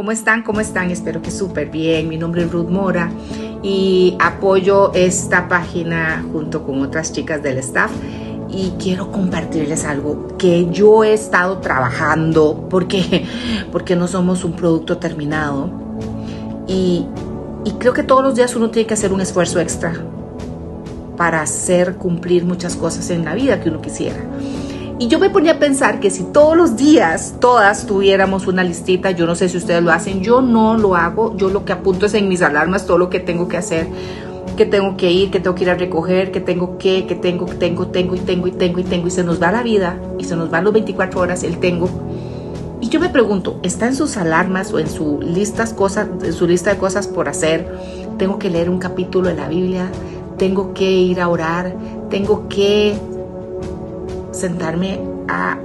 [0.00, 0.42] ¿Cómo están?
[0.42, 0.90] ¿Cómo están?
[0.90, 2.08] Espero que súper bien.
[2.08, 3.12] Mi nombre es Ruth Mora
[3.62, 7.90] y apoyo esta página junto con otras chicas del staff
[8.48, 13.26] y quiero compartirles algo que yo he estado trabajando porque,
[13.72, 15.70] porque no somos un producto terminado
[16.66, 17.04] y,
[17.66, 19.92] y creo que todos los días uno tiene que hacer un esfuerzo extra
[21.18, 24.20] para hacer cumplir muchas cosas en la vida que uno quisiera.
[25.00, 29.12] Y yo me ponía a pensar que si todos los días, todas tuviéramos una listita,
[29.12, 32.04] yo no sé si ustedes lo hacen, yo no lo hago, yo lo que apunto
[32.04, 33.88] es en mis alarmas todo lo que tengo que hacer,
[34.58, 37.46] que tengo que ir, que tengo que ir a recoger, que tengo que, que tengo,
[37.46, 39.98] que tengo, tengo y tengo y tengo y tengo y se nos va la vida
[40.18, 41.88] y se nos van los 24 horas el tengo.
[42.82, 46.46] Y yo me pregunto, ¿está en sus alarmas o en su, listas cosas, en su
[46.46, 47.74] lista de cosas por hacer?
[48.18, 49.90] Tengo que leer un capítulo de la Biblia,
[50.36, 51.74] tengo que ir a orar,
[52.10, 52.98] tengo que
[54.30, 55.58] sentarme a,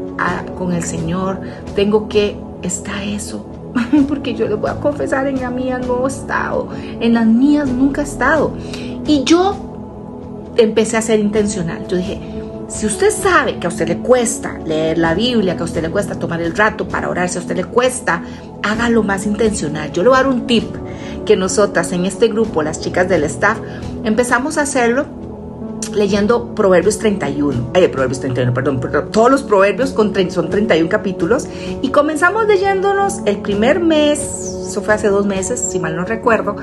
[0.57, 1.39] con el Señor,
[1.75, 3.45] tengo que, está eso.
[4.07, 6.69] Porque yo les voy a confesar, en la mía no he estado,
[6.99, 8.53] en las mías nunca he estado.
[9.05, 11.85] Y yo empecé a ser intencional.
[11.87, 12.19] Yo dije,
[12.67, 15.91] si usted sabe que a usted le cuesta leer la Biblia, que a usted le
[15.91, 18.23] cuesta tomar el rato para orar, si a usted le cuesta,
[18.63, 19.91] hágalo más intencional.
[19.91, 20.73] Yo le voy a dar un tip
[21.25, 23.59] que nosotras en este grupo, las chicas del staff,
[24.03, 25.05] empezamos a hacerlo
[25.95, 28.79] leyendo Proverbios 31, eh, Proverbios 31, perdón,
[29.11, 31.47] todos los proverbios con, son 31 capítulos
[31.81, 34.19] y comenzamos leyéndonos el primer mes,
[34.67, 36.57] eso fue hace dos meses, si mal no recuerdo,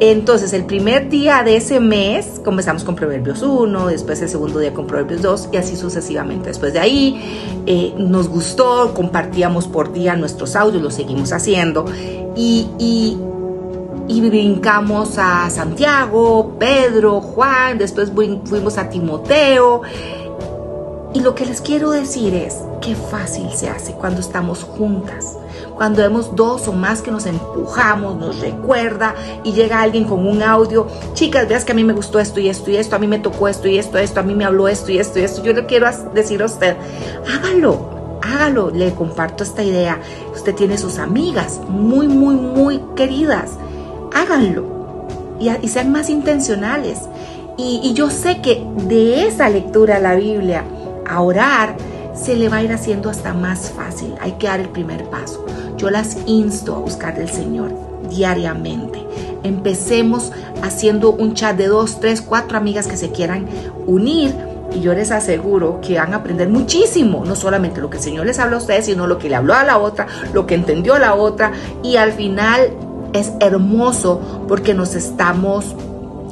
[0.00, 4.74] entonces el primer día de ese mes comenzamos con Proverbios 1, después el segundo día
[4.74, 6.48] con Proverbios 2 y así sucesivamente.
[6.48, 11.84] Después de ahí eh, nos gustó, compartíamos por día nuestros audios, lo seguimos haciendo
[12.34, 13.18] y, y
[14.06, 18.12] y brincamos a Santiago, Pedro, Juan, después
[18.44, 19.82] fuimos a Timoteo.
[21.14, 25.36] Y lo que les quiero decir es qué fácil se hace cuando estamos juntas,
[25.76, 30.42] cuando vemos dos o más que nos empujamos, nos recuerda y llega alguien con un
[30.42, 33.06] audio, chicas, veas que a mí me gustó esto y esto y esto, a mí
[33.06, 35.42] me tocó esto y esto, esto, a mí me habló esto y esto y esto.
[35.44, 36.76] Yo le quiero decir a usted,
[37.32, 40.00] hágalo, hágalo, le comparto esta idea.
[40.34, 43.52] Usted tiene sus amigas muy, muy, muy queridas
[44.14, 44.74] háganlo
[45.38, 47.00] y, sean más intencionales.
[47.56, 50.64] Y, yo sé que de esa lectura de la Biblia
[51.06, 51.76] a orar
[52.14, 54.14] se le va a ir haciendo hasta más fácil.
[54.20, 55.44] Hay que dar el primer paso.
[55.76, 57.72] Yo las insto a buscar del Señor
[58.08, 59.04] diariamente.
[59.42, 60.32] Empecemos
[60.62, 63.46] haciendo un chat de dos, tres, cuatro amigas que se quieran
[63.86, 64.34] unir
[64.72, 68.26] y yo les aseguro que van a aprender muchísimo, no solamente lo que el Señor
[68.26, 70.94] les habla a ustedes, sino lo que le habló a la otra, lo que entendió
[70.94, 72.70] a la otra y al final
[73.14, 75.74] es hermoso porque nos estamos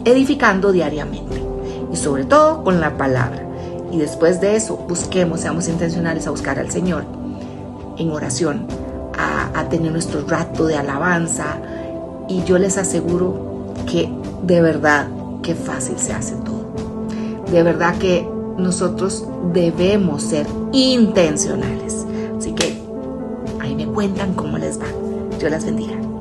[0.05, 1.43] edificando diariamente
[1.91, 3.47] y sobre todo con la palabra.
[3.91, 7.05] Y después de eso, busquemos, seamos intencionales a buscar al Señor
[7.99, 8.67] en oración,
[9.17, 11.57] a, tener nuestro rato de alabanza.
[12.29, 15.09] Y yo les aseguro que de verdad,
[15.43, 16.67] que fácil se hace todo.
[17.51, 18.29] De verdad que
[18.59, 22.07] nosotros debemos ser intencionales.
[22.37, 22.83] Así que
[23.61, 24.87] ahí me cuentan cómo les va.
[25.39, 26.12] Dios las bendiga.